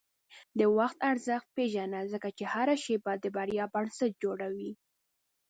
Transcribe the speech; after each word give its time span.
د 0.59 0.61
وخت 0.77 0.97
ارزښت 1.11 1.47
پېژنه، 1.55 1.99
ځکه 2.13 2.27
چې 2.37 2.43
هره 2.53 2.75
شېبه 2.83 3.13
د 3.23 3.25
بریا 3.35 3.65
بنسټ 3.73 4.11
جوړوي. 4.23 4.71